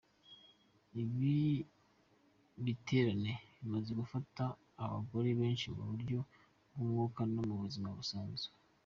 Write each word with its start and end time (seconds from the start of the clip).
Ibi 1.01 1.35
biterane 2.65 3.31
bimaze 3.59 3.89
gufasha 3.99 4.43
abagore 4.83 5.29
benshi 5.39 5.65
mu 5.75 5.83
buryo 5.89 6.19
bw'umwuka 6.71 7.21
no 7.33 7.41
mu 7.49 7.55
buzima 7.63 7.89
busanzwe. 7.99 8.51